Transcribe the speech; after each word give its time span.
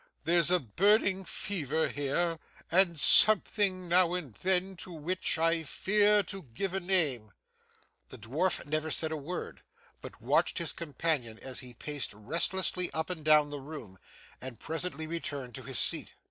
'There's 0.23 0.49
burning 0.49 1.23
fever 1.23 1.87
here, 1.87 2.39
and 2.71 2.99
something 2.99 3.87
now 3.87 4.15
and 4.15 4.33
then 4.33 4.75
to 4.75 4.91
which 4.91 5.37
I 5.37 5.61
fear 5.61 6.23
to 6.23 6.41
give 6.41 6.73
a 6.73 6.79
name.' 6.79 7.31
The 8.09 8.17
dwarf 8.17 8.55
said 8.57 8.67
never 8.69 8.87
a 9.13 9.15
word, 9.15 9.61
but 10.01 10.19
watched 10.19 10.57
his 10.57 10.73
companion 10.73 11.37
as 11.37 11.59
he 11.59 11.75
paced 11.75 12.15
restlessly 12.15 12.89
up 12.95 13.11
and 13.11 13.23
down 13.23 13.51
the 13.51 13.59
room, 13.61 13.99
and 14.41 14.59
presently 14.59 15.05
returned 15.05 15.53
to 15.53 15.61
his 15.65 15.77
seat. 15.77 16.09